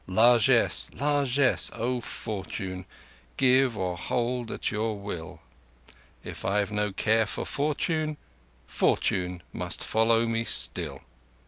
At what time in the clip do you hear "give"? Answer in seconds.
3.37-3.77